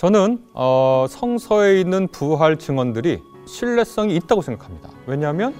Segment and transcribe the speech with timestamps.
[0.00, 4.88] 저는 어, 성서에 있는 부활 증언들이 신뢰성이 있다고 생각합니다.
[5.04, 5.54] 왜냐하면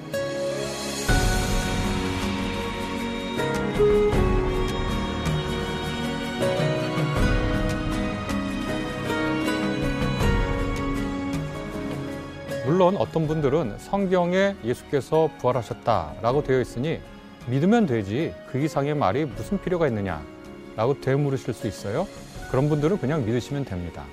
[12.64, 16.98] 물론 어떤 분들은 성경에 예수께서 부활하셨다라고 되어 있으니
[17.46, 22.08] 믿으면 되지 그 이상의 말이 무슨 필요가 있느냐라고 되물으실 수 있어요.
[22.50, 24.06] 그런 분들은 그냥 믿으시면 됩니다.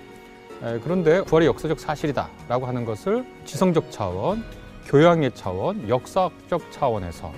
[0.83, 4.43] 그런데 부활이 역사적 사실이다라고 하는 것을 지성적 차원,
[4.85, 7.31] 교양의 차원, 역사적 차원에서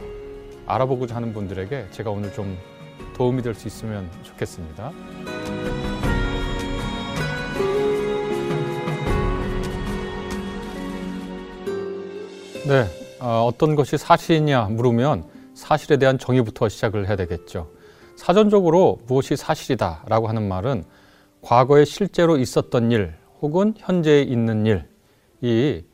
[0.66, 2.58] 알아보고자 하는 분들에게 제가 오늘 좀
[3.16, 4.92] 도움이 될 수 있으면 좋겠습니다.
[12.68, 12.86] 네,
[13.20, 17.70] 어, 떤 것이 사실이냐 물으면 사실에 대한 정의부터 시작을 해야 되겠죠.
[18.16, 20.84] 사전적으로 무엇이 사실이다라고 하는 말은
[21.42, 24.66] 과거에 실제로 있었던 일 혹은 현재에 있는
[25.42, 25.86] 일이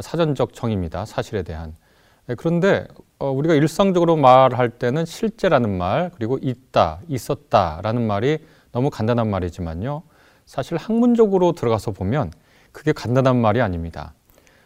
[0.00, 1.04] 사전적 정의입니다.
[1.04, 1.74] 사실에 대한.
[2.26, 2.86] 네, 그런데
[3.18, 8.38] 어, 우리가 일상적으로 말할 때는 실제라는 말 그리고 있다, 있었다라는 말이
[8.72, 10.02] 너무 간단한 말이지만요.
[10.44, 12.32] 사실 학문적으로 들어가서 보면
[12.72, 14.14] 그게 간단한 말이 아닙니다.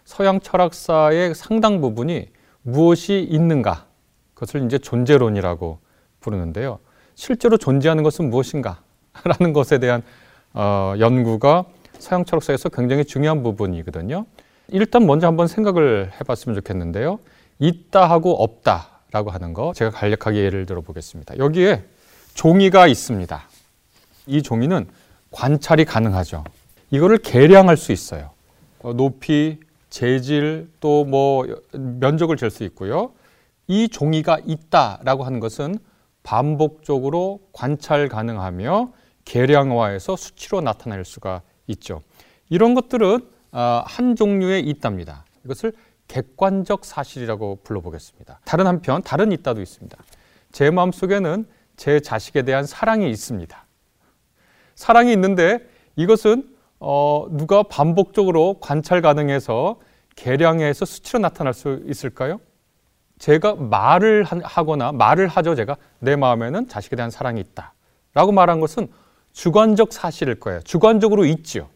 [0.05, 2.29] 서양 철학사의 상당 부분이
[2.63, 3.87] 무엇이 있는가
[4.35, 5.79] 그것을 이제 존재론이라고
[6.21, 6.79] 부르는데요.
[7.15, 8.81] 실제로 존재하는 것은 무엇인가
[9.25, 10.03] 라는 것에 대한
[10.53, 11.65] 어, 연구가
[12.03, 14.27] 서양 철학사에서 굉장히 중요한 부분이거든요.
[14.69, 17.21] 일단 먼저 한번 생각을 해봤으면 좋겠는데요.
[17.59, 21.39] 있다 하고 없다라고 하는 거 제가 간략하게 예를 들어 보겠습니다.
[21.39, 21.85] 여기에
[22.35, 23.43] 종이가 있습니다.
[24.27, 24.89] 이 종이는
[25.31, 26.45] 관찰이 가능하죠.
[26.91, 28.31] 이거를 계량할 수 있어요.
[28.81, 33.13] 어, 높이, 재질, 또 뭐 면적을 잴 수 있고요.
[33.69, 35.79] 이 종이가 있다라고 하는 것은
[36.25, 38.93] 반복적으로 관찰 가능하며
[39.25, 41.43] 계량화해서 수치로 나타낼 수가
[41.73, 42.03] 있죠.
[42.49, 43.21] 이런 것들은
[43.51, 45.25] 아, 한 종류의 있답니다.
[45.45, 45.73] 이것을
[46.09, 48.41] 객관적 사실이라고 불러보겠습니다.
[48.45, 49.97] 다른 한편 다른 있다도 있습니다.
[50.53, 51.47] 제 마음속에는
[51.77, 53.65] 제 자식에 대한 사랑이 있습니다.
[54.75, 55.59] 사랑이 있는데
[55.97, 56.51] 이것은
[56.81, 59.79] 어, 누가 반복적으로 관찰 가능해서
[60.17, 62.41] 계량해서 수치로 나타날 수 있을까요?
[63.19, 65.55] 제가 말을 하거나 말을 하죠.
[65.55, 67.73] 제가 내 마음에는 자식에 대한 사랑이 있다.
[68.15, 68.89] 라고 말한 것은
[69.33, 70.61] 주관적 사실일 거예요.
[70.63, 71.69] 주관적으로 있죠.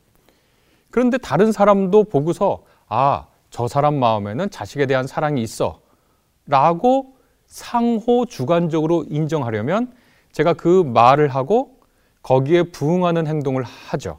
[0.91, 5.81] 그런데 다른 사람도 보고서 아, 저 사람 마음에는 자식에 대한 사랑이 있어.
[6.47, 9.93] 라고 상호 주관적으로 인정하려면
[10.33, 11.81] 제가 그 말을 하고
[12.23, 14.19] 거기에 부응하는 행동을 하죠.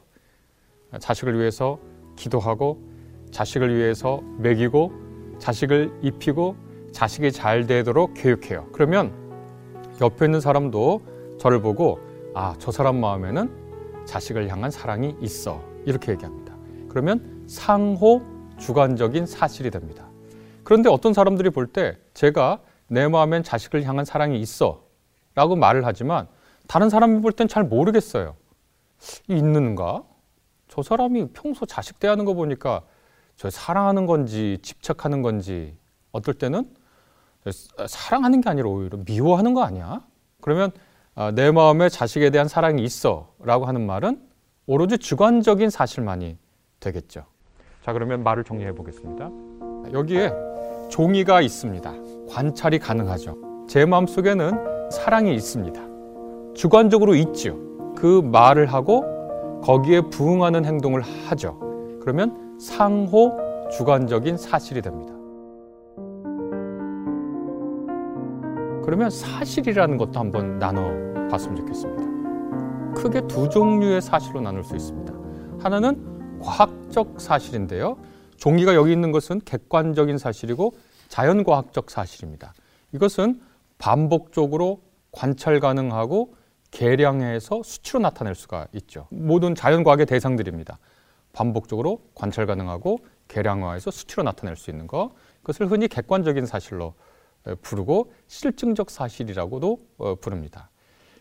[0.98, 1.78] 자식을 위해서
[2.16, 2.82] 기도하고
[3.30, 4.92] 자식을 위해서 먹이고
[5.38, 6.56] 자식을 입히고
[6.92, 8.66] 자식이 잘 되도록 교육해요.
[8.72, 9.12] 그러면
[10.00, 11.02] 옆에 있는 사람도
[11.38, 12.00] 저를 보고
[12.40, 15.60] 아, 저 사람 마음에는 자식을 향한 사랑이 있어.
[15.84, 16.54] 이렇게 얘기합니다.
[16.88, 18.22] 그러면 상호
[18.60, 20.06] 주관적인 사실이 됩니다.
[20.62, 24.84] 그런데 어떤 사람들이 볼 때 제가 내 마음엔 자식을 향한 사랑이 있어.
[25.34, 26.28] 라고 말을 하지만
[26.68, 28.36] 다른 사람이 볼 땐 잘 모르겠어요.
[29.26, 30.04] 있는가?
[30.68, 32.82] 저 사람이 평소 자식 대하는 거 보니까
[33.34, 35.76] 저 사랑하는 건지 집착하는 건지
[36.12, 36.72] 어떨 때는
[37.88, 40.02] 사랑하는 게 아니라 오히려 미워하는 거 아니야?
[40.40, 40.87] 그러면 아,
[41.34, 44.20] 내 마음에 자식에 대한 사랑이 있어 라고 하는 말은
[44.66, 46.38] 오로지 주관적인 사실만이
[46.78, 47.24] 되겠죠.
[47.82, 49.30] 자, 그러면 말을 정리해 보겠습니다.
[49.92, 50.32] 여기에
[50.90, 51.92] 종이가 있습니다.
[52.30, 53.66] 관찰이 가능하죠.
[53.68, 55.80] 제 마음 속에는 사랑이 있습니다.
[56.54, 57.58] 주관적으로 있죠.
[57.96, 61.58] 그 말을 하고 거기에 부응하는 행동을 하죠.
[62.00, 63.36] 그러면 상호
[63.72, 65.14] 주관적인 사실이 됩니다.
[68.84, 73.00] 그러면 사실이라는 것도 한번 나눠 봤으면 좋겠습니다.
[73.00, 75.12] 크게 두 종류의 사실로 나눌 수 있습니다.
[75.60, 77.98] 하나는 과학적 사실인데요.
[78.36, 80.72] 종이가 여기 있는 것은 객관적인 사실이고
[81.08, 82.54] 자연과학적 사실입니다.
[82.92, 83.40] 이것은
[83.78, 84.80] 반복적으로
[85.12, 86.34] 관찰 가능하고
[86.70, 89.06] 계량해서 수치로 나타낼 수가 있죠.
[89.10, 90.78] 모든 자연과학의 대상들입니다.
[91.32, 92.98] 반복적으로 관찰 가능하고
[93.28, 95.12] 계량화해서 수치로 나타낼 수 있는 것.
[95.42, 96.94] 그것을 흔히 객관적인 사실로
[97.62, 100.70] 부르고 실증적 사실이라고도 어, 부릅니다.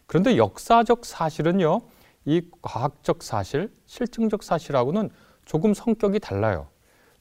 [0.08, 1.82] 그런데 역사적 사실은요,
[2.26, 5.10] 이 과학적 사실, 실증적 사실하고는
[5.46, 6.68] 조금 성격이 달라요.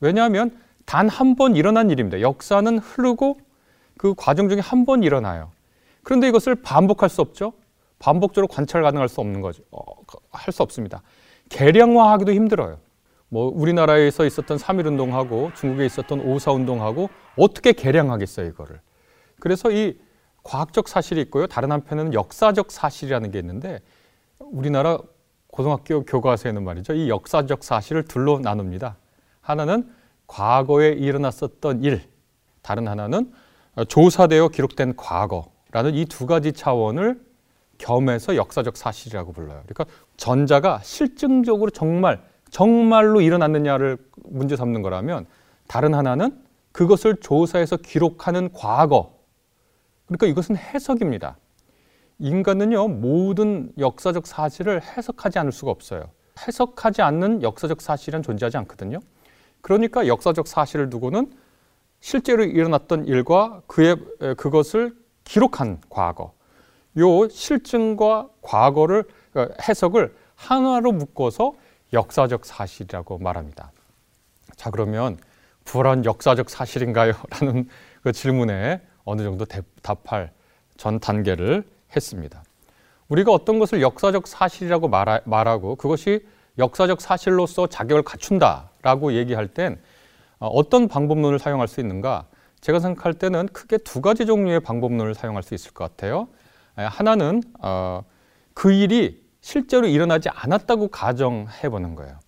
[0.01, 2.21] 왜냐하면 단 한 번 일어난 일입니다.
[2.21, 3.39] 역사는 흐르고
[3.99, 5.51] 그 과정 중에 한 번 일어나요.
[6.03, 7.55] 그런데 이것을 반복할 수 없죠.
[7.99, 9.63] 반복적으로 관찰 가능할 수 없는 거죠.
[9.73, 9.81] 어,
[10.31, 11.03] 할수 없습니다.
[11.49, 12.79] 계량화하기도 힘들어요.
[13.29, 18.81] 뭐 우리나라에서 있었던 3.1 운동하고 중국에 있었던 5.4 운동하고 어떻게 계량하겠어요, 이거를.
[19.41, 19.99] 그래서 이
[20.47, 21.49] 과학적 사실이 있고요.
[21.49, 23.81] 다른 한편에는 역사적 사실이라는 게 있는데
[24.39, 24.99] 우리나라
[25.49, 26.95] 고등학교 교과서에는 말이죠.
[26.95, 28.97] 이 역사적 사실을 둘로 나눕니다.
[29.41, 29.91] 하나는
[30.29, 32.03] 과거에 일어났었던 일,
[32.63, 33.33] 다른 하나는
[33.89, 37.21] 조사되어 기록된 과거라는 이 두 가지 차원을
[37.79, 39.63] 겸해서 역사적 사실이라고 불러요.
[39.67, 39.85] 그러니까
[40.17, 45.27] 전자가 실증적으로 정말 정말로 일어났느냐를 문제 삼는 거라면
[45.67, 46.41] 다른 하나는
[46.73, 49.16] 그것을 조사해서 기록하는 과거.
[50.07, 51.37] 그러니까 이것은 해석입니다.
[52.19, 56.11] 인간은요, 모든 역사적 사실을 해석하지 않을 수가 없어요.
[56.47, 59.01] 해석하지 않는 역사적 사실은 존재하지 않거든요.
[59.61, 61.33] 그러니까 역사적 사실을 두고는
[62.01, 63.97] 실제로 일어났던 일과 그의
[64.37, 64.95] 그것을
[65.25, 66.33] 기록한 과거,
[66.99, 69.05] 요 실증과 과거를
[69.35, 71.55] 어, 해석을 하나로 묶어서
[71.93, 73.73] 역사적 사실이라고 말합니다.
[74.57, 75.19] 자 그러면
[75.65, 77.13] 불안 역사적 사실인가요?
[77.41, 77.69] 라는
[78.03, 79.47] 그 질문에 어느 정도
[79.83, 80.33] 답할
[80.77, 81.65] 전 단계를
[81.95, 82.43] 했습니다.
[83.09, 86.27] 우리가 어떤 것을 역사적 사실이라고 말하 고 그것이
[86.59, 89.81] 역사적 사실로서 자격을 갖춘다라고 얘기할 땐
[90.39, 92.27] 어, 어떤 방법론을 사용할 수 있는가?
[92.61, 96.29] 제가 생각할 때는 크게 두 가지 종류의 방법론을 사용할 수 있을 것 같아요.
[96.75, 98.03] 하나는 어,
[98.55, 102.19] 그 일이 실제로 일어나지 않았다고 가정해 보는 거예요.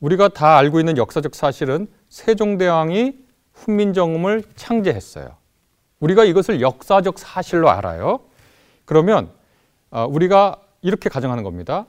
[0.00, 3.16] 우리가 다 알고 있는 역사적 사실은 세종대왕이
[3.54, 5.36] 훈민정음을 창제했어요.
[6.00, 8.20] 우리가 이것을 역사적 사실로 알아요.
[8.84, 9.30] 그러면
[9.90, 11.86] 어, 우리가 이렇게 가정하는 겁니다.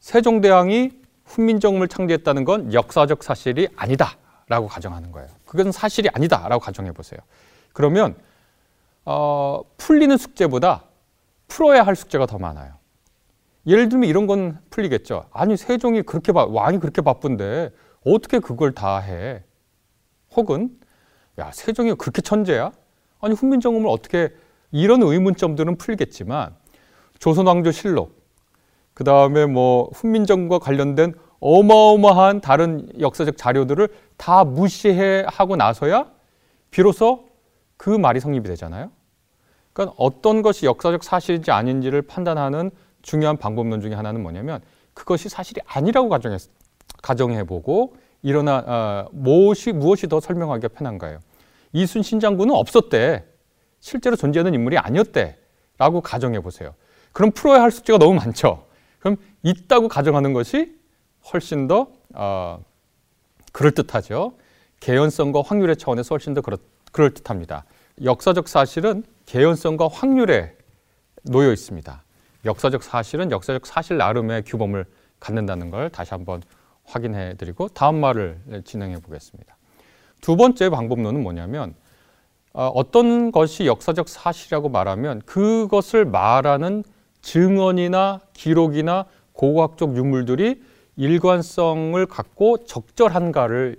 [0.00, 0.92] 세종대왕이
[1.24, 5.28] 훈민정음을 창제했다는 건 역사적 사실이 아니다라고 가정하는 거예요.
[5.44, 7.20] 그것은 사실이 아니다라고 가정해 보세요.
[7.72, 8.16] 그러면
[9.04, 10.84] 어, 풀리는 숙제보다
[11.48, 12.74] 풀어야 할 숙제가 더 많아요.
[13.66, 15.26] 예를 들면 이런 건 풀리겠죠.
[15.32, 17.70] 아니 세종이 그렇게 바, 왕이 그렇게 바쁜데
[18.04, 19.42] 어떻게 그걸 다 해?
[20.34, 20.78] 혹은
[21.38, 22.72] 야 세종이 그렇게 천재야?
[23.20, 24.30] 아니 훈민정음을 어떻게
[24.70, 26.54] 이런 의문점들은 풀겠지만
[27.18, 28.16] 조선왕조실록
[28.94, 36.10] 그 다음에 뭐 훈민정음과 관련된 어마어마한 다른 역사적 자료들을 다 무시해 하고 나서야
[36.70, 37.28] 비로소
[37.76, 38.90] 그 말이 성립이 되잖아요.
[39.72, 42.72] 그러니까 어떤 것이 역사적 사실인지 아닌지를 판단하는
[43.02, 44.60] 중요한 방법론 중에 하나는 뭐냐면
[44.94, 46.36] 그것이 사실이 아니라고 가정해,
[47.00, 51.20] 가정해보고 일어나 어, 무엇이 무엇이 더 설명하기가 편한가요?
[51.72, 53.24] 이순신 장군은 없었대.
[53.80, 55.38] 실제로 존재하는 인물이 아니었대
[55.78, 56.74] 라고 가정해 보세요.
[57.12, 58.66] 그럼 풀어야 할 숙제가 너무 많죠.
[58.98, 60.76] 그럼 있다고 가정하는 것이
[61.32, 62.62] 훨씬 더 어,
[63.52, 64.34] 그럴 듯하죠.
[64.80, 66.58] 개연성과 확률의 차원에서 훨씬 더 그렇,
[66.92, 67.64] 그럴 듯합니다.
[68.02, 70.56] 역사적 사실은 개연성과 확률에
[71.22, 72.02] 놓여 있습니다.
[72.44, 74.84] 역사적 사실은 역사적 사실 나름의 규범을
[75.20, 76.42] 갖는다는 걸 다시 한번
[76.84, 79.57] 확인해 드리고 다음 말을 진행해 보겠습니다.
[80.20, 81.74] 두 번째 방법론은 뭐냐면
[82.52, 86.82] 어, 어떤 것이 역사적 사실이라고 말하면 그것을 말하는
[87.22, 90.62] 증언이나 기록이나 고고학적 유물들이
[90.96, 93.76] 일관성을 갖고 적절한가를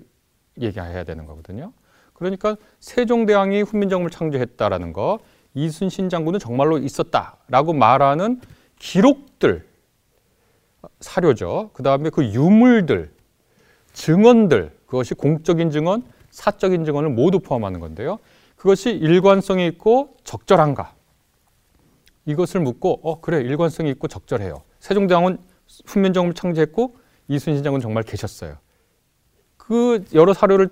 [0.62, 1.74] 얘기해야 되는 거거든요.
[2.14, 5.20] 그러니까 세종대왕이 훈민정음을 창조했다라는 거,
[5.54, 8.42] 이순신 장군은 정말로 있었다라고 말하는
[8.78, 9.68] 기록들,
[11.02, 11.72] 사료죠.
[11.74, 13.12] 그 다음에 그 유물들,
[13.94, 18.20] 증언들, 그것이 공적인 증언, 사적인 증언을 모두 포함하는 건데요.
[18.56, 20.94] 그것이 일관성이 있고 적절한가?
[22.26, 24.62] 이것을 묻고, 어, 그래, 일관성이 있고 적절해요.
[24.80, 25.40] 세종대왕은
[25.86, 26.96] 훈민정음을 창제했고,
[27.28, 28.58] 이순신 장군 정말 계셨어요.
[29.58, 30.70] 그 여러 사료를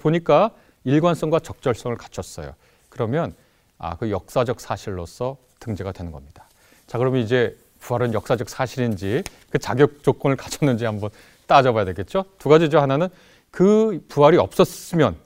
[0.00, 0.50] 보니까
[0.84, 2.54] 일관성과 적절성을 갖췄어요.
[2.88, 3.34] 그러면
[3.78, 6.48] 아, 그 역사적 사실로서 등재가 되는 겁니다.
[6.86, 11.10] 자, 그러면 이제 부활은 역사적 사실인지 그 자격 조건을 갖췄는지 한번
[11.46, 12.24] 따져봐야 되겠죠.
[12.38, 12.80] 두 가지죠.
[12.80, 13.08] 하나는
[13.50, 15.16] 그 부활이 없었으면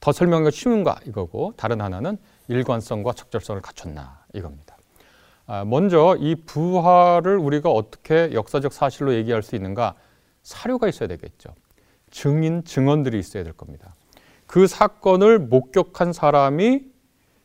[0.00, 2.18] 더 설명하기가 쉬운가 이거고 다른 하나는
[2.48, 4.76] 일관성과 적절성을 갖췄나 이겁니다.
[5.46, 9.94] 아, 먼저 이 부활을 우리가 어떻게 역사적 사실로 얘기할 수 있는가
[10.42, 11.54] 사료가 있어야 되겠죠.
[12.10, 13.94] 증인, 증언들이 있어야 될 겁니다.
[14.46, 16.84] 그 사건을 목격한 사람이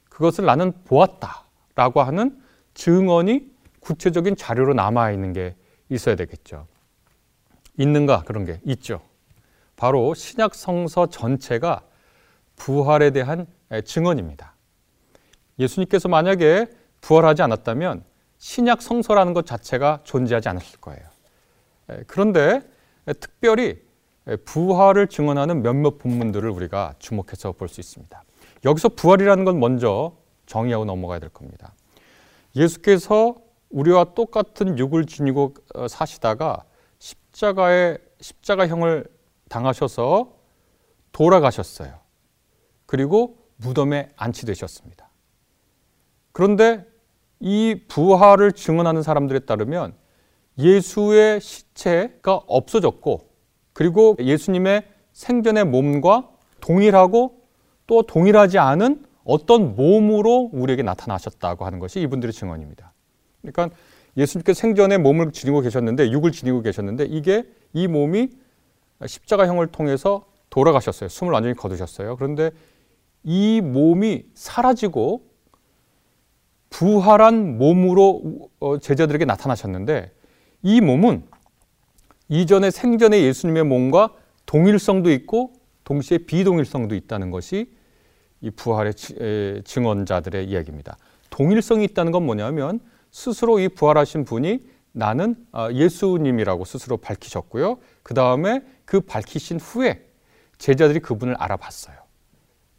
[0.09, 2.41] 그것을 나는 보았다라고 하는
[2.73, 5.55] 증언이 구체적인 자료로 남아 있는 게
[5.89, 6.67] 있어야 되겠죠.
[7.77, 9.01] 있는가 그런 게 있죠.
[9.77, 11.81] 바로 신약 성서 전체가
[12.57, 13.47] 부활에 대한
[13.85, 14.55] 증언입니다.
[15.59, 16.67] 예수님께서 만약에
[16.99, 18.03] 부활하지 않았다면
[18.39, 21.01] 신약 성서라는 것 자체가 존재하지 않았을 거예요.
[22.07, 22.61] 그런데
[23.19, 23.79] 특별히
[24.45, 28.23] 부활을 증언하는 몇몇 본문들을 우리가 주목해서 볼 수 있습니다.
[28.65, 30.17] 여기서 부활이라는 건 먼저
[30.47, 31.73] 정의하고 넘어가야 될 겁니다.
[32.55, 33.35] 예수께서
[33.69, 36.63] 우리와 똑같은 육을 지니고 어, 사시다가
[36.99, 39.05] 십자가의 십자가형을
[39.49, 40.33] 당하셔서
[41.11, 41.99] 돌아가셨어요.
[42.85, 45.09] 그리고 무덤에 안치되셨습니다.
[46.31, 46.85] 그런데
[47.39, 49.93] 이 부활을 증언하는 사람들에 따르면
[50.57, 53.29] 예수의 시체가 없어졌고
[53.73, 56.29] 그리고 예수님의 생전의 몸과
[56.61, 57.41] 동일하고
[57.85, 62.93] 또 동일하지 않은 어떤 몸으로 우리에게 나타나셨다고 하는 것이 이분들의 증언입니다.
[63.41, 63.75] 그러니까
[64.15, 68.29] 예수님께서 생전에 몸을 지니고 계셨는데 육을 지니고 계셨는데 이게 이 몸이
[69.05, 71.09] 십자가형을 통해서 돌아가셨어요.
[71.09, 72.15] 숨을 완전히 거두셨어요.
[72.15, 72.51] 그런데
[73.23, 75.27] 이 몸이 사라지고
[76.69, 80.11] 부활한 몸으로 어, 제자들에게 나타나셨는데
[80.63, 81.23] 이 몸은
[82.29, 84.13] 이전에 생전의 예수님의 몸과
[84.45, 87.71] 동일성도 있고 동시에 비동일성도 있다는 것이
[88.41, 88.93] 이 부활의
[89.63, 90.97] 증언자들의 이야기입니다.
[91.29, 92.79] 동일성이 있다는 건 뭐냐면
[93.11, 97.77] 스스로 이 부활하신 분이 나는 아, 예수님이라고 스스로 밝히셨고요.
[98.07, 100.07] 그 다음에 그 밝히신 후에
[100.59, 101.97] 제자들이 그분을 알아봤어요.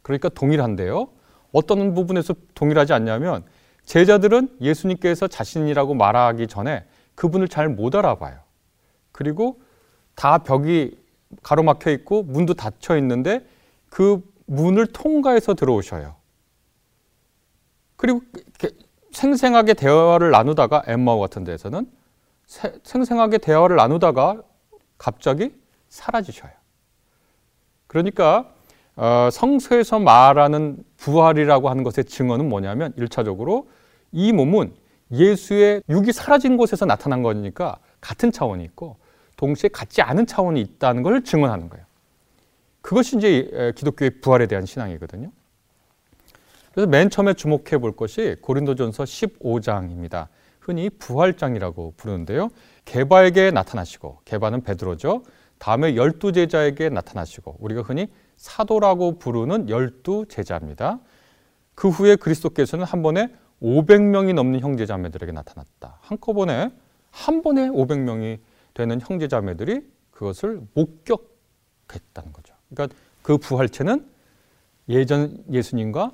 [0.01, 1.07] 그러니까 동일한데요.
[1.51, 3.43] 어떤 부분에서 동일하지 않냐면
[3.85, 6.83] 제자들은 예수님께서 자신이라고 말하기 전에
[7.13, 8.39] 그분을 잘 못 알아봐요.
[9.11, 9.61] 그리고
[10.15, 10.97] 다 벽이
[11.43, 13.45] 가로막혀 있고 문도 닫혀 있는데
[13.91, 16.15] 그 문을 통과해서 들어오셔요.
[17.97, 18.21] 그리고
[19.11, 21.85] 생생하게 대화를 나누다가 엠마오 같은 데에서는
[22.83, 24.41] 생생하게 대화를 나누다가
[24.99, 25.51] 갑자기
[25.89, 26.51] 사라지셔요.
[27.87, 28.53] 그러니까
[28.95, 33.69] 어, 성서에서 말하는 부활이라고 하는 것의 증언은 뭐냐면 일차적으로
[34.11, 34.75] 이 몸은
[35.11, 38.97] 예수의 육이 사라진 곳에서 나타난 거니까 같은 차원이 있고
[39.37, 41.85] 동시에 같지 않은 차원이 있다는 걸 증언하는 거예요.
[42.81, 45.31] 그것이 이제 기독교의 부활에 대한 신앙이거든요.
[46.73, 50.27] 그래서 맨 처음에 주목해 볼 것이 고린도전서 15장입니다.
[50.59, 52.49] 흔히 부활장이라고 부르는데요.
[52.89, 55.21] 개바에게 나타나시고 개바는 베드로죠.
[55.59, 60.99] 다음에 열두 제자에게 나타나시고 우리가 흔히 사도라고 부르는 열두 제자입니다.
[61.75, 63.31] 그 후에 그리스도께서는 한 번에
[63.61, 65.99] 500명이 넘는 형제자매들에게 나타났다.
[66.01, 66.71] 한꺼번에
[67.11, 68.39] 한 번에 500명이
[68.73, 72.55] 되는 형제자매들이 그것을 목격했다는 거죠.
[72.73, 74.07] 그러니까 그 부활체는
[74.87, 76.11] 예전 예수님과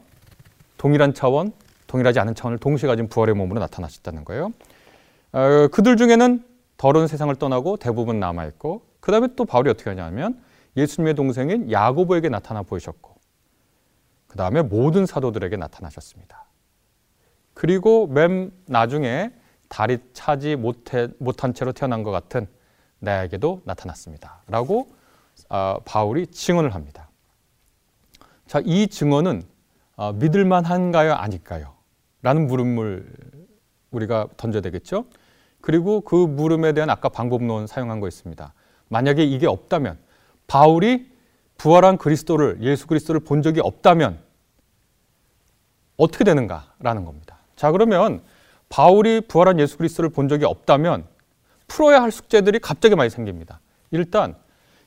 [0.78, 1.54] 동일한 차원,
[1.88, 4.52] 동일하지 않은 차원을 동시에 가진 부활의 몸으로 나타나셨다는 거예요.
[5.32, 10.42] 어, 그들 중에는 더러운 세상을 떠나고 대부분 남아있고 그 다음에 또 바울이 어떻게 하냐면
[10.78, 13.16] 예수님의 동생인 야고보에게 나타나 보이셨고
[14.28, 16.46] 그 다음에 모든 사도들에게 나타나셨습니다.
[17.54, 19.32] 그리고 맨 나중에
[19.70, 22.48] 다리 차지 못해, 못한 채로 태어난 것 같은
[23.00, 24.44] 나에게도 나타났습니다.
[24.48, 24.90] 라고
[25.50, 27.10] 어, 바울이 증언을 합니다.
[28.46, 29.44] 자, 이 증언은
[29.96, 31.14] 어, 믿을만한가요?
[31.14, 31.76] 아닐까요?
[32.22, 33.12] 라는 물음을
[33.92, 35.06] 우리가 던져야 되겠죠?
[35.66, 38.54] 그리고 그 물음에 대한 아까 방법론 사용한 거 있습니다.
[38.90, 39.98] 만약에 이게 없다면
[40.46, 41.12] 바울이
[41.58, 44.20] 부활한 그리스도를 예수 그리스도를 본 적이 없다면
[45.98, 47.40] 어떻게 되는가라는 겁니다.
[47.56, 48.22] 자, 그러면
[48.70, 51.08] 바울이 부활한 예수 그리스도를 본 적이 없다면
[51.68, 53.60] 풀어야 할 숙제들이 갑자기 많이 생깁니다.
[53.90, 54.36] 일단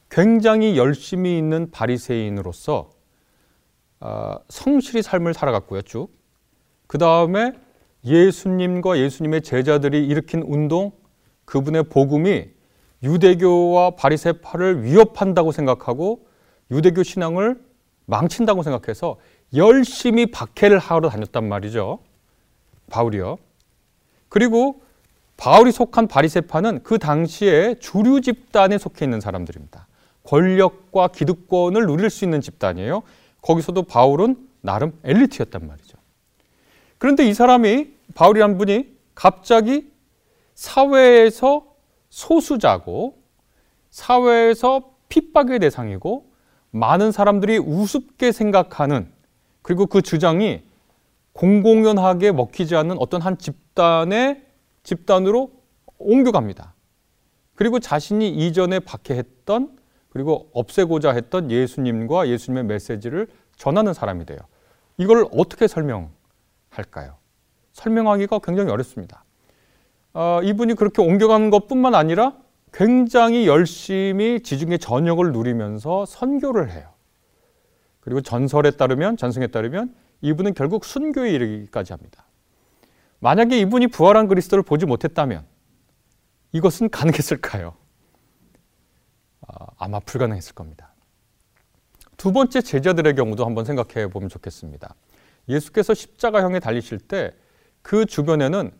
[0.08, 2.90] 굉장히 열심히 있는 바리새인으로서
[3.98, 6.12] 어, 성실히 삶을 살아갔고요, 쭉.
[6.86, 7.58] 그 다음에
[8.08, 10.92] 예수님과 예수님의 제자들이 일으킨 운동,
[11.44, 12.48] 그분의 복음이
[13.02, 16.26] 유대교와 바리새파를 위협한다고 생각하고
[16.70, 17.60] 유대교 신앙을
[18.06, 19.16] 망친다고 생각해서
[19.54, 22.00] 열심히 박해를 하러 다녔단 말이죠.
[22.90, 23.38] 바울이요.
[24.28, 24.82] 그리고
[25.36, 29.86] 바울이 속한 바리새파는 그 당시에 주류 집단에 속해 있는 사람들입니다.
[30.24, 33.02] 권력과 기득권을 누릴 수 있는 집단이에요.
[33.40, 35.96] 거기서도 바울은 나름 엘리트였단 말이죠.
[36.98, 39.90] 그런데 이 사람이 바울이란 분이 갑자기
[40.54, 41.74] 사회에서
[42.08, 43.22] 소수자고
[43.90, 46.30] 사회에서 핍박의 대상이고
[46.70, 49.10] 많은 사람들이 우습게 생각하는
[49.62, 50.62] 그리고 그 주장이
[51.32, 54.44] 공공연하게 먹히지 않는 어떤 한 집단의
[54.82, 55.52] 집단으로
[55.98, 56.74] 옮겨갑니다.
[57.54, 59.78] 그리고 자신이 이전에 박해했던
[60.10, 64.38] 그리고 없애고자 했던 예수님과 예수님의 메시지를 전하는 사람이 돼요.
[64.96, 67.16] 이걸 어떻게 설명할까요?
[67.78, 69.24] 설명하기가 굉장히 어렵습니다.
[70.12, 72.36] 어, 이분이 그렇게 옮겨가는 것뿐만 아니라
[72.72, 76.90] 굉장히 열심히 지중해 전역을 누리면서 선교를 해요.
[78.00, 82.24] 그리고 전설에 따르면 전승에 따르면 이분은 결국 순교에 이르기까지 합니다.
[83.20, 85.44] 만약에 이분이 부활한 그리스도를 보지 못했다면
[86.52, 87.74] 이것은 가능했을까요?
[89.46, 90.92] 아, 아마 불가능했을 겁니다.
[92.16, 94.94] 두 번째 제자들의 경우도 한번 생각해 보면 좋겠습니다.
[95.48, 97.32] 예수께서 십자가형에 달리실 때
[97.88, 98.70] 그 주변에는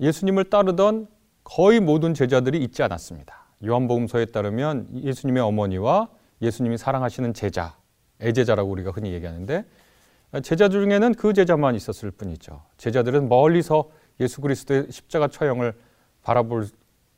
[0.00, 1.08] 예수님을 따르던
[1.44, 3.44] 거의 모든 제자들이 있지 않았습니다.
[3.62, 6.08] 요한복음서에 따르면 예수님의 어머니와
[6.40, 7.76] 예수님이 사랑하시는 제자,
[8.22, 9.66] 애제자라고 우리가 흔히 얘기하는데
[10.42, 12.62] 제자 중에는 그 제자만 있었을 뿐이죠.
[12.78, 15.74] 제자들은 멀리서 예수 그리스도의 십자가 처형을
[16.22, 16.66] 바라볼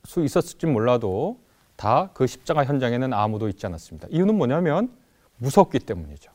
[0.02, 1.38] 수 있었을지 몰라도
[1.76, 4.08] 다 그 십자가 현장에는 아무도 있지 않았습니다.
[4.10, 4.90] 이유는 뭐냐면
[5.36, 6.32] 무섭기 때문이죠.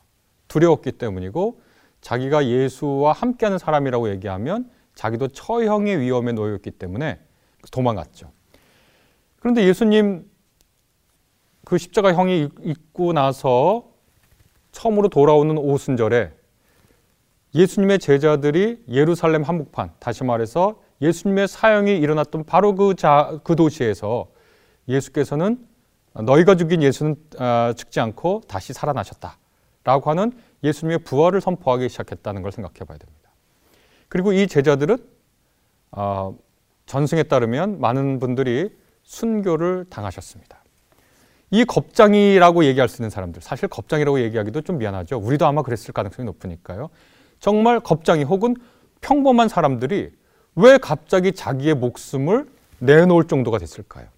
[0.48, 1.60] 두려웠기 때문이고
[2.00, 7.20] 자기가 예수와 함께하는 사람이라고 얘기하면 자기도 처형의 위험에 놓였기 때문에
[7.72, 8.32] 도망갔죠.
[9.40, 10.30] 그런데 예수님
[11.66, 13.90] 그 십자가 형이 있고 나서
[14.72, 16.34] 처음으로 돌아오는 오순절에
[17.56, 24.28] 예수님의 제자들이 예루살렘 한복판, 다시 말해서 예수님의 사형이 일어났던 바로 그, 자, 그 도시에서
[24.88, 25.66] 예수께서는
[26.14, 29.38] 너희가 죽인 예수는 어, 죽지 않고 다시 살아나셨다.
[29.84, 30.32] 라고 하는
[30.64, 33.23] 예수님의 부활을 선포하기 시작했다는 걸 생각해 봐야 됩니다.
[34.14, 34.98] 그리고 이 제자들은
[35.90, 36.38] 어,
[36.86, 38.70] 전승에 따르면 많은 분들이
[39.02, 40.64] 순교를 당하셨습니다.
[41.50, 45.18] 이 겁장이라고 얘기할 수 있는 사람들, 사실 겁장이라고 얘기하기도 좀 미안하죠.
[45.18, 46.92] 우리도 아마 그랬을 가능성이 높으니까요.
[47.40, 48.56] 정말 겁장이 혹은
[49.02, 50.12] 평범한 사람들이
[50.58, 54.10] 왜 갑자기 자기의 목숨을 내놓을 정도가 됐을까요?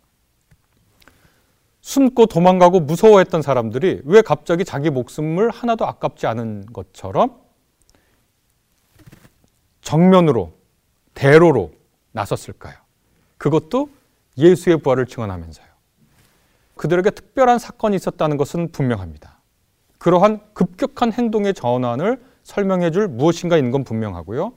[1.79, 7.44] 숨고 도망가고 무서워했던 사람들이 왜 갑자기 자기 목숨을 하나도 아깝지 않은 것처럼
[9.85, 10.51] 정면으로,
[11.13, 11.71] 대로로
[12.11, 12.75] 나섰을까요?
[13.37, 13.89] 그것도
[14.37, 15.65] 예수의 부활을 증언하면서요.
[16.75, 19.39] 그들에게 특별한 사건이 있었다는 것은 분명합니다.
[19.99, 24.53] 그러한 급격한 행동의 전환을 설명해 줄 무엇인가 있는 건 분명하고요.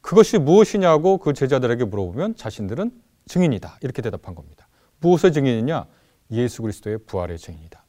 [0.00, 2.92] 그것이 무엇이냐고 그 제자들에게 물어보면 자신들은
[3.26, 3.78] 증인이다.
[3.80, 4.68] 이렇게 대답한 겁니다.
[5.00, 5.86] 무엇의 증인이냐?
[6.32, 7.82] 예수 그리스도의 부활의 증인이다.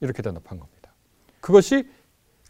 [0.00, 0.92] 이렇게 대답한 겁니다.
[1.40, 1.88] 그것이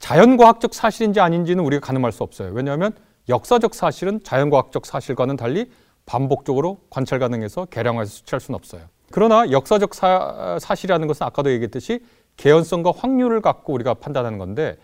[0.06, 2.52] 자연과학적 사실인지 아닌지는 우리가 가늠할 수 없어요.
[2.52, 2.92] 왜냐하면
[3.28, 5.68] 역사적 사실은 자연과학적 사실과는 달리
[6.04, 8.82] 반복적으로 관찰 가능해서 계량해서 수치할 수는 없어요.
[9.10, 12.04] 그러나 역사적 사, 사실이라는 것은 아까도 얘기했듯이
[12.36, 14.76] 개연성과 확률을 갖고 우리가 판단하는 건데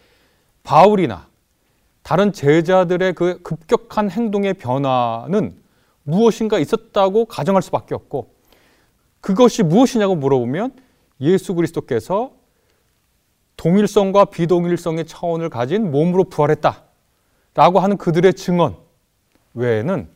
[0.65, 1.29] 바울이나
[2.03, 5.55] 다른 제자들의 그 급격한 행동의 변화는
[6.03, 8.35] 무엇인가 있었다고 가정할 수밖에 없고
[9.21, 10.73] 그것이 무엇이냐고 물어보면
[11.21, 12.42] 예수 그리스도께서
[13.57, 16.83] 동일성과 비동일성의 차원을 가진 몸으로 부활했다.
[17.55, 18.77] 라고 하는 그들의 증언
[19.55, 20.09] 외에는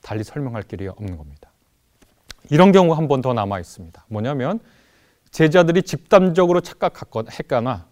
[0.00, 1.50] 달리 설명할 길이 없는 겁니다.
[2.50, 4.06] 이런 경우가 한번 더 남아 있습니다.
[4.08, 4.60] 뭐냐면
[5.30, 7.86] 제자들이 집단적으로 착각했거나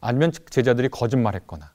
[0.00, 1.72] 아니면 제자들이 거짓말했거나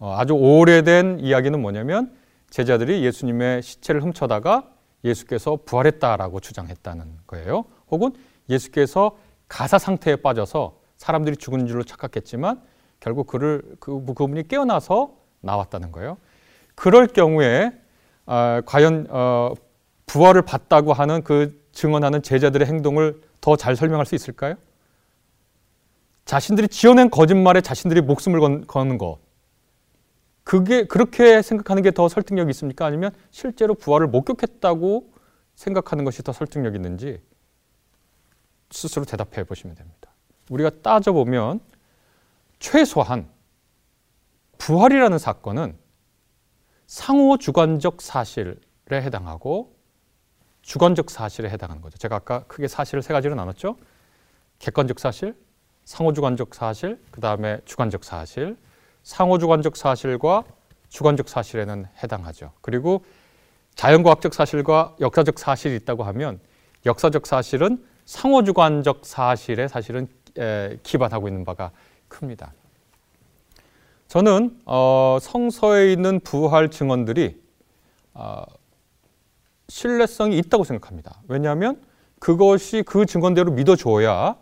[0.00, 2.12] 어, 아주 오래된 이야기는 뭐냐면
[2.50, 4.70] 제자들이 예수님의 시체를 훔쳐다가
[5.04, 7.64] 예수께서 부활했다라고 주장했다는 거예요.
[7.90, 8.12] 혹은
[8.48, 12.62] 예수께서 가사 상태에 빠져서 사람들이 죽은 줄로 착각했지만
[12.98, 16.16] 결국 그를 그 그분이 깨어나서 나왔다는 거예요.
[16.74, 17.72] 그럴 경우에
[18.24, 19.52] 어, 과연 어,
[20.06, 24.54] 부활을 봤다고 하는 그 증언하는 제자들의 행동을 더 잘 설명할 수 있을까요?
[26.24, 29.18] 자신들이 지어낸 거짓말에 자신들이 목숨을 건, 거는 것.
[30.42, 32.86] 그게 그렇게 생각하는 게 더 설득력이 있습니까?
[32.86, 35.12] 아니면 실제로 부활을 목격했다고
[35.54, 37.20] 생각하는 것이 더 설득력 있는지
[38.70, 40.13] 스스로 대답해 보시면 됩니다.
[40.50, 41.60] 우리가 따져보면
[42.58, 43.28] 최소한
[44.58, 45.76] 부활이라는 사건은
[46.86, 48.56] 상호 주관적 사실에
[48.90, 49.74] 해당하고
[50.62, 51.98] 주관적 사실에 해당하는 거죠.
[51.98, 53.76] 제가 아까 크게 사실을 세 가지로 나눴죠.
[54.58, 55.34] 객관적 사실,
[55.84, 58.56] 상호주관적 사실, 그 다음에 주관적 사실,
[59.02, 60.44] 상호주관적 사실과
[60.88, 62.52] 주관적 사실에는 해당하죠.
[62.62, 63.04] 그리고
[63.74, 66.40] 자연과학적 사실과 역사적 사실이 있다고 하면
[66.86, 70.08] 역사적 사실은 상호주관적 사실에 사실은
[70.82, 71.70] 기반하고 있는 바가
[72.08, 72.52] 큽니다.
[74.08, 77.42] 저는 어, 성서에 있는 부활 증언들이
[78.12, 78.44] 어,
[79.68, 81.20] 신뢰성이 있다고 생각합니다.
[81.26, 81.82] 왜냐하면
[82.20, 84.36] 그것이 그 증언대로 믿어줘야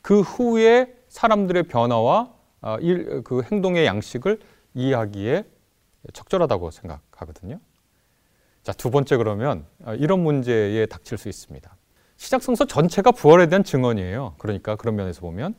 [0.00, 2.32] 그 후에 사람들의 변화와
[2.62, 4.40] 어, 일, 그 행동의 양식을
[4.74, 5.44] 이해하기에
[6.12, 7.60] 적절하다고 생각하거든요.
[8.62, 11.76] 자, 두 번째 그러면 어, 이런 문제에 닥칠 수 있습니다.
[12.18, 14.34] 시작성서 전체가 부활에 대한 증언이에요.
[14.38, 15.54] 그러니까 그런 면에서 보면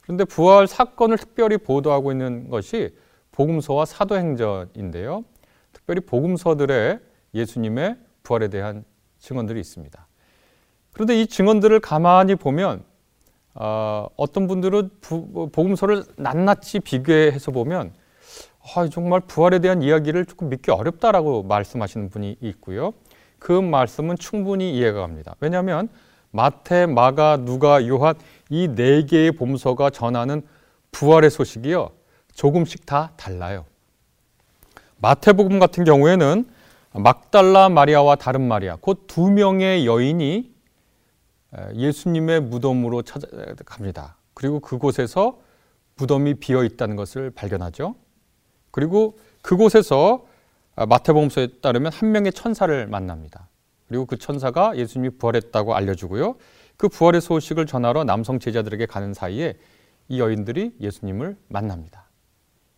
[0.00, 2.96] 그런데 부활 사건을 특별히 보도하고 있는 것이
[3.32, 5.24] 복음서와 사도행전인데요.
[5.72, 7.00] 특별히 복음서들의
[7.34, 8.84] 예수님의 부활에 대한
[9.18, 10.06] 증언들이 있습니다.
[10.92, 12.84] 그런데 이 증언들을 가만히 보면
[13.54, 17.92] 어, 떤 분들은 부, 복음서를 낱낱이 비교해서 보면
[18.74, 22.92] 아, 정말 부활에 대한 이야기를 조금 믿기 어렵다라고 말씀하시는 분이 있고요.
[23.38, 25.34] 그 말씀은 충분히 이해가 갑니다.
[25.40, 25.88] 왜냐하면
[26.30, 28.14] 마태, 마가, 누가, 요한
[28.50, 30.42] 이 네 개의 봄서가 전하는
[30.92, 31.90] 부활의 소식이요.
[32.34, 33.64] 조금씩 다 달라요.
[34.98, 36.48] 마태복음 같은 경우에는
[36.92, 40.50] 막달라 마리아와 다른 마리아, 곧 두 명의 여인이
[41.74, 44.16] 예수님의 무덤으로 찾아갑니다.
[44.34, 45.38] 그리고 그곳에서
[45.96, 47.94] 무덤이 비어 있다는 것을 발견하죠.
[48.70, 50.26] 그리고 그곳에서
[50.86, 53.48] 마태복음서에 따르면 한 명의 천사를 만납니다.
[53.88, 56.36] 그리고 그 천사가 예수님이 부활했다고 알려주고요.
[56.76, 59.56] 그 부활의 소식을 전하러 남성 제자들에게 가는 사이에
[60.08, 62.08] 이 여인들이 예수님을 만납니다.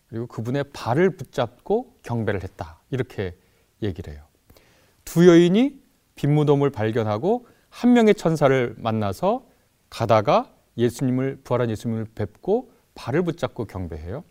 [0.08, 2.80] 그리고 그분의 발을 붙잡고 경배를 했다.
[2.90, 3.36] 이렇게
[3.82, 4.22] 얘기를 해요.
[5.04, 5.80] 두 여인이
[6.16, 9.46] 빈무덤을 발견하고 한 명의 천사를 만나서
[9.88, 14.24] 가다가 예수님을 부활한 예수님을 뵙고 발을 붙잡고 경배해요.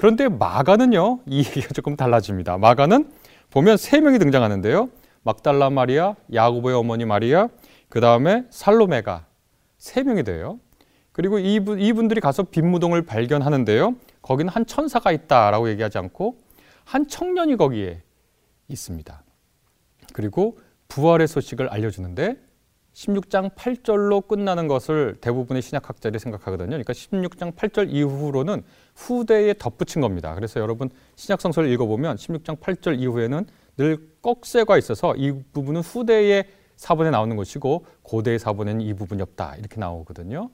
[0.00, 2.56] 그런데 마가는요, 이 얘기가 조금 달라집니다.
[2.56, 3.12] 마가는
[3.50, 4.88] 보면 세 명이 등장하는데요.
[5.24, 7.48] 막달라 마리아, 야고보의 어머니 마리아,
[7.90, 9.26] 그 다음에 살로메가
[9.76, 10.58] 세 명이 돼요.
[11.12, 13.94] 그리고 이분, 이분들이 가서 빈무동을 발견하는데요.
[14.22, 16.38] 거기는 한 천사가 있다라고 얘기하지 않고
[16.84, 18.00] 한 청년이 거기에
[18.68, 19.22] 있습니다.
[20.14, 20.58] 그리고
[20.88, 22.38] 부활의 소식을 알려주는데
[22.94, 26.70] 16장 8절로 끝나는 것을 대부분의 신약학자들이 생각하거든요.
[26.70, 28.62] 그러니까 16장 8절 이후로는
[28.96, 30.34] 후대에 덧붙인 겁니다.
[30.34, 37.36] 그래서 여러분 신약성서를 읽어보면 16장 8절 이후에는 늘 꺽쇠가 있어서 이 부분은 후대의 사본에 나오는
[37.36, 40.50] 것이고 고대의 사본에는 이 부분이 없다 이렇게 나오거든요.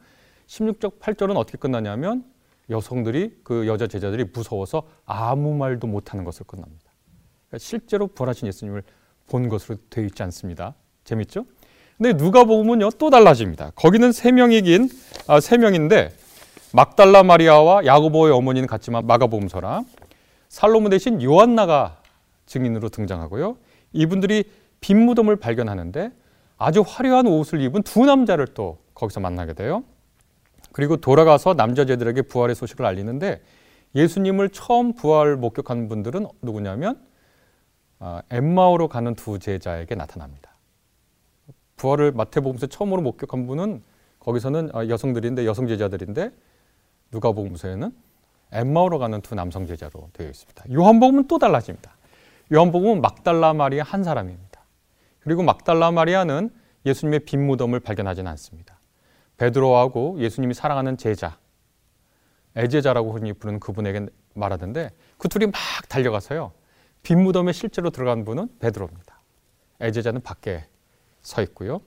[0.47, 2.25] 16장 8절은 어떻게 끝나냐면
[2.69, 6.93] 여성들이 그 여자 제자들이 무서워서 아무 말도 못하는 것을 끝납니다.
[7.49, 8.83] 그러니까 실제로 부활하신 예수님을
[9.29, 10.75] 본 것으로 되어 있지 않습니다.
[11.05, 11.47] 재밌죠?
[11.97, 13.73] 근데 누가 보면요 또 달라집니다.
[13.75, 14.89] 거기는 세 명이긴
[15.27, 16.13] 아, 세 명인데
[16.73, 19.87] 막달라 마리아와 야고보의 어머니는 같지만 마가복음서랑
[20.49, 21.99] 살로몬 대신 요한나가
[22.47, 23.57] 증인으로 등장하고요.
[23.93, 24.45] 이분들이
[24.81, 26.11] 빈 무덤을 발견하는데
[26.59, 29.85] 아주 화려한 옷을 입은 두 남자를 또 거기서 만나게 돼요.
[30.73, 33.41] 그리고 돌아가서 남자제들에게 부활의 소식을 알리는데
[33.95, 37.01] 예수님을 처음 부활 목격한 분들은 누구냐면
[37.99, 40.56] 아, 엠마오로 가는 두 제자에게 나타납니다.
[41.77, 43.83] 부활을 마태복음서 처음으로 목격한 분은
[44.19, 46.31] 거기서는 아, 여성들인데 여성 제자들인데
[47.13, 47.93] 누가복음서에는
[48.53, 50.65] 엠마오로 가는 두 남성 제자로 되어 있습니다.
[50.73, 51.97] 요한복음은 또 달라집니다.
[52.53, 54.61] 요한복음은 막달라 마리아 한 사람입니다.
[55.21, 56.51] 그리고 막달라 마리아는
[56.85, 58.79] 예수님의 빈 무덤을 발견하지는 않습니다.
[59.37, 61.39] 베드로하고 예수님이 사랑하는 제자,
[62.57, 65.55] 애제자라고 흔히 부르는 그분에게 말하던데 그 둘이 막
[65.89, 66.53] 달려가서요.
[67.03, 69.21] 빈 무덤에 실제로 들어간 분은 베드로입니다.
[69.83, 70.65] 애제자는 밖에
[71.27, 71.81] 서 있고요.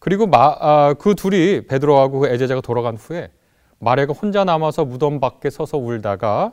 [0.00, 3.30] 그리고 마, 아, 그 둘이 베드로하고 그 애제자가 돌아간 후에
[3.78, 6.52] 마레가 혼자 남아서 무덤 밖에 서서 울다가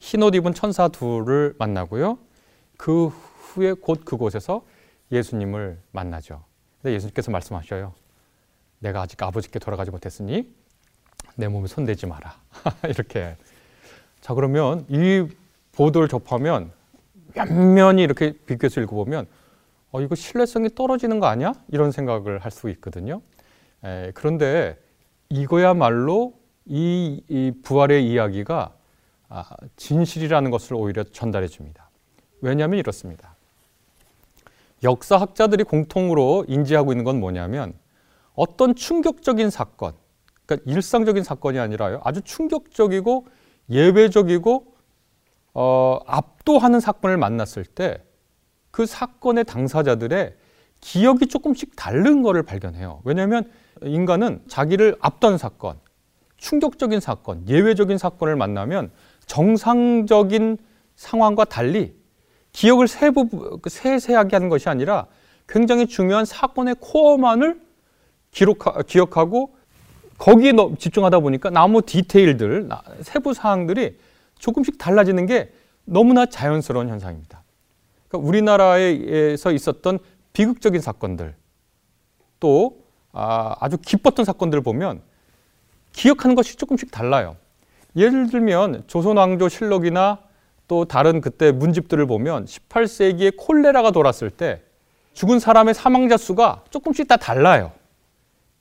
[0.00, 2.18] 흰옷 입은 천사 둘을 만나고요.
[2.78, 4.64] 그 후에 곧 그곳에서
[5.12, 6.42] 예수님을 만나죠.
[6.80, 7.92] 근데 예수님께서 말씀하셔요.
[8.78, 10.50] 내가 아직 아버지께 돌아가지 못했으니
[11.34, 12.36] 내 몸에 손대지 마라.
[12.88, 13.36] 이렇게.
[14.22, 15.28] 자, 그러면 이
[15.72, 16.72] 보도를 접하면
[17.34, 19.26] 몇면이 이렇게 비교해서 읽어보면
[19.96, 21.54] 어, 이거 신뢰성이 떨어지는 거 아니야?
[21.68, 23.22] 이런 생각을 할 수 있거든요.
[23.82, 24.78] 에, 그런데
[25.30, 26.34] 이거야말로
[26.66, 28.74] 이, 이 부활의 이야기가
[29.30, 29.44] 아,
[29.76, 31.88] 진실이라는 것을 오히려 전달해 줍니다.
[32.42, 33.36] 왜냐하면 이렇습니다.
[34.82, 37.72] 역사학자들이 공통으로 인지하고 있는 건 뭐냐면
[38.34, 39.94] 어떤 충격적인 사건,
[40.44, 42.02] 그러니까 일상적인 사건이 아니라요.
[42.04, 43.26] 아주 충격적이고
[43.70, 44.74] 예외적이고
[45.54, 48.02] 어, 압도하는 사건을 만났을 때
[48.76, 50.34] 그 사건의 당사자들의
[50.82, 53.00] 기억이 조금씩 다른 것을 발견해요.
[53.04, 53.50] 왜냐하면
[53.82, 55.78] 인간은 자기를 압도하는 사건,
[56.36, 58.90] 충격적인 사건, 예외적인 사건을 만나면
[59.24, 60.58] 정상적인
[60.94, 61.96] 상황과 달리
[62.52, 65.06] 기억을 세부, 세세하게 하는 것이 아니라
[65.48, 67.58] 굉장히 중요한 사건의 코어만을
[68.30, 69.56] 기록, 기억하고
[70.18, 72.68] 거기에 집중하다 보니까 나무 디테일들,
[73.00, 73.98] 세부 사항들이
[74.38, 75.50] 조금씩 달라지는 게
[75.86, 77.45] 너무나 자연스러운 현상입니다.
[78.08, 79.98] 그러니까 우리나라에서 있었던
[80.32, 81.34] 비극적인 사건들
[82.40, 85.00] 또 아, 아주 기뻤던 사건들을 보면
[85.92, 87.36] 기억하는 것이 조금씩 달라요.
[87.96, 90.18] 예를 들면 조선왕조 실록이나
[90.68, 94.60] 또 다른 그때 문집들을 보면 18세기에 콜레라가 돌았을 때
[95.14, 97.72] 죽은 사람의 사망자 수가 조금씩 다 달라요.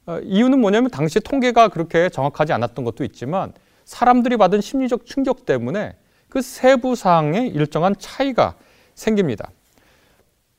[0.06, 3.52] 어, 이유는 뭐냐면 당시 통계가 그렇게 정확하지 않았던 것도 있지만
[3.84, 5.96] 사람들이 받은 심리적 충격 때문에
[6.30, 8.56] 그 세부 사항에 일정한 차이가
[8.96, 9.52] 생깁니다.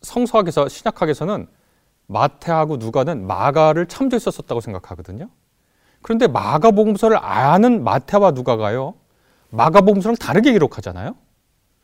[0.03, 1.49] 성서학에서 신약학에서는
[2.07, 5.29] 마태하고 누가는 마가를 참조했었다고 생각하거든요.
[6.03, 8.95] 그런데 마가복음서를 아는 마태와 누가가요.
[9.51, 11.17] 마가복음서랑 다르게 기록하잖아요.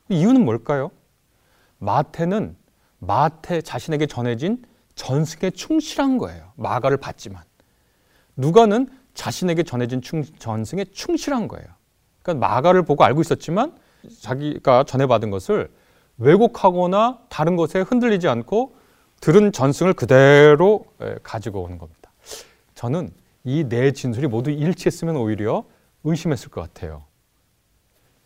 [0.09, 0.91] 이유는 뭘까요?
[1.79, 2.57] 마태는
[2.99, 6.53] 마태 자신에게 전해진 전승에 충실한 거예요.
[6.55, 7.43] 마가를 봤지만.
[8.37, 11.67] 누가는 자신에게 전해진 충, 전승에 충실한 거예요.
[12.23, 13.77] 그러니까 마가를 보고 알고 있었지만
[14.21, 15.71] 자기가 전해받은 것을
[16.19, 18.75] 왜곡하거나 다른 것에 흔들리지 않고
[19.21, 20.85] 들은 전승을 그대로
[21.23, 22.11] 가지고 오는 겁니다.
[22.75, 23.11] 저는
[23.45, 25.65] 이 네 진술이 모두 일치했으면 오히려
[26.05, 27.05] 의심했을 것 같아요.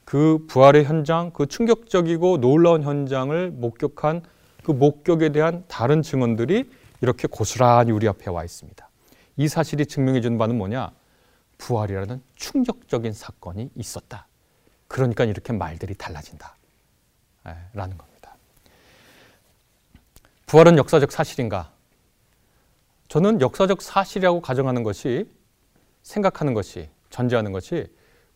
[0.04, 4.22] 그 부활의 현장, 그 충격적이고 놀라운 현장을 목격한
[4.62, 6.70] 그 목격에 대한 다른 증언들이
[7.02, 8.88] 이렇게 고스란히 우리 앞에 와 있습니다.
[9.36, 10.90] 이 사실이 증명해 주는 바는 뭐냐?
[11.58, 14.26] 부활이라는 충격적인 사건이 있었다.
[14.88, 16.55] 그러니까 이렇게 말들이 달라진다.
[17.72, 18.36] 라는 겁니다.
[20.46, 21.72] 부활은 역사적 사실인가?
[23.08, 25.28] 저는 역사적 사실이라고 가정하는 것이
[26.02, 27.86] 생각하는 것이 전제하는 것이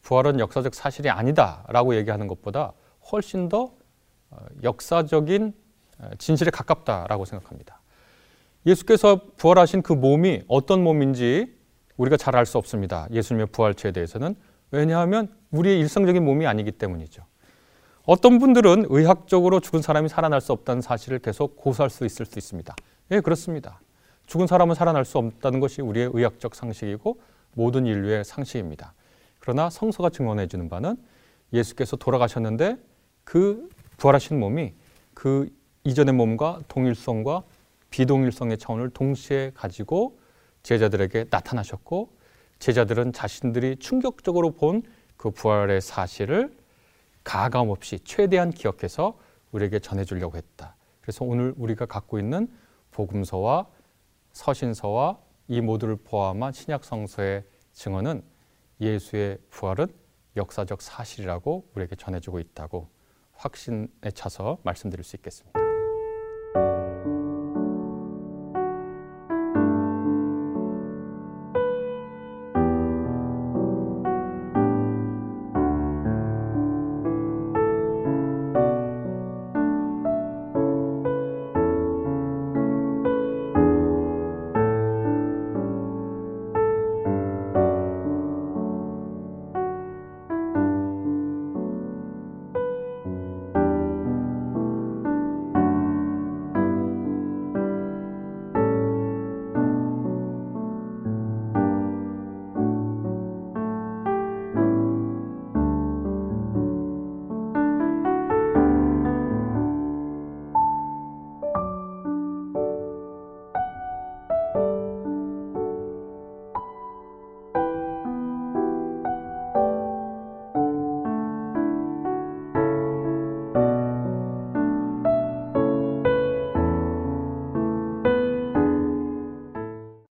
[0.02, 2.72] 부활은 역사적 사실이 아니다라고 얘기하는 것보다
[3.12, 3.72] 훨씬 더
[4.30, 5.54] 어, 역사적인
[5.98, 7.80] 어, 진실에 가깝다라고 생각합니다.
[8.66, 11.58] 예수께서 부활하신 그 몸이 어떤 몸인지
[11.96, 13.06] 우리가 잘 알 수 없습니다.
[13.10, 14.34] 예수님의 부활체에 대해서는
[14.70, 17.22] 왜냐하면 우리의 일상적인 몸이 아니기 때문이죠.
[18.04, 22.74] 어떤 분들은 의학적으로 죽은 사람이 살아날 수 없다는 사실을 계속 고수할 수 있을 수 있습니다.
[23.10, 23.80] 예, 그렇습니다.
[24.26, 27.20] 죽은 사람은 살아날 수 없다는 것이 우리의 의학적 상식이고
[27.54, 28.94] 모든 인류의 상식입니다.
[29.38, 30.96] 그러나 성서가 증언해 주는 바는
[31.52, 32.76] 예수께서 돌아가셨는데
[33.24, 34.72] 그 부활하신 몸이
[35.14, 35.50] 그
[35.84, 37.42] 이전의 몸과 동일성과
[37.90, 40.18] 비동일성의 차원을 동시에 가지고
[40.62, 42.10] 제자들에게 나타나셨고
[42.60, 44.82] 제자들은 자신들이 충격적으로 본
[45.20, 46.50] 그 부활의 사실을
[47.24, 49.18] 가감 없이 최대한 기억해서
[49.52, 50.76] 우리에게 전해주려고 했다.
[51.00, 52.48] 그래서 오늘 우리가 갖고 있는
[52.90, 53.66] 복음서와
[54.32, 58.22] 서신서와 이 모두를 포함한 신약 성서의 증언은
[58.80, 59.88] 예수의 부활은
[60.36, 62.88] 역사적 사실이라고 우리에게 전해주고 있다고
[63.32, 65.69] 확신에 차서 말씀드릴 수 있겠습니다.